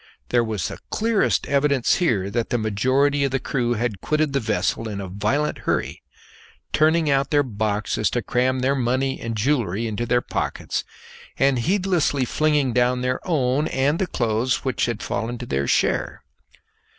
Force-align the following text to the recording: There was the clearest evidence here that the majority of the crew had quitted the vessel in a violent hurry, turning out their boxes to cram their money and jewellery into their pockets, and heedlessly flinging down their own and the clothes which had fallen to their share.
There 0.29 0.43
was 0.43 0.67
the 0.67 0.79
clearest 0.89 1.45
evidence 1.45 1.97
here 1.97 2.31
that 2.31 2.49
the 2.49 2.57
majority 2.57 3.23
of 3.23 3.29
the 3.29 3.39
crew 3.39 3.73
had 3.75 4.01
quitted 4.01 4.33
the 4.33 4.39
vessel 4.39 4.89
in 4.89 4.99
a 4.99 5.07
violent 5.07 5.59
hurry, 5.59 6.01
turning 6.73 7.07
out 7.07 7.29
their 7.29 7.43
boxes 7.43 8.09
to 8.09 8.23
cram 8.23 8.61
their 8.61 8.73
money 8.73 9.19
and 9.21 9.37
jewellery 9.37 9.85
into 9.85 10.07
their 10.07 10.19
pockets, 10.21 10.83
and 11.37 11.59
heedlessly 11.59 12.25
flinging 12.25 12.73
down 12.73 13.01
their 13.01 13.19
own 13.27 13.67
and 13.67 13.99
the 13.99 14.07
clothes 14.07 14.65
which 14.65 14.87
had 14.87 15.03
fallen 15.03 15.37
to 15.37 15.45
their 15.45 15.67
share. 15.67 16.23